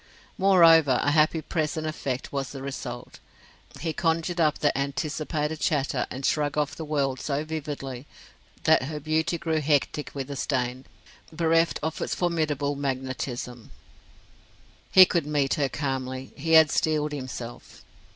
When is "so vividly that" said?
7.19-8.81